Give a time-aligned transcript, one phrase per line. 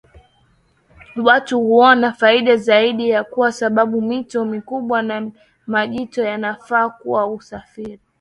[1.23, 5.31] Watu huona faida zaidi kwa sababu mito mikubwa na
[5.67, 7.99] majito yanafaa kwa usafiri